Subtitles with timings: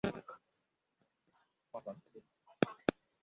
[1.73, 1.95] কপাল,
[2.03, 2.71] বোকা!